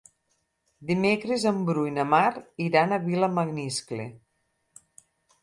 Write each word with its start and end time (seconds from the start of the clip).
Dimecres 0.91 1.45
en 1.51 1.59
Bru 1.67 1.83
i 1.89 1.93
na 1.99 2.07
Mar 2.15 2.31
iran 2.69 2.97
a 2.97 3.01
Vilamaniscle. 3.05 4.09